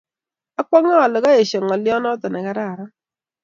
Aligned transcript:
akwange 0.59 0.95
ale 1.05 1.17
koeshoi 1.23 1.63
ngolyo 1.65 1.95
notok 2.01 2.31
ne 2.31 2.39
karan 2.45 2.81